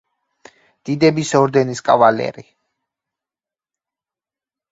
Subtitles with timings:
[0.89, 2.45] დიდების ორდენის კავალერი.